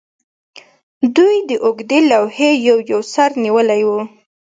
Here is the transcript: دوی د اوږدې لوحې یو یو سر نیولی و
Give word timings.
دوی 1.15 1.35
د 1.49 1.51
اوږدې 1.65 1.99
لوحې 2.11 2.49
یو 2.67 2.77
یو 2.91 3.01
سر 3.13 3.29
نیولی 3.43 3.81
و 3.87 3.91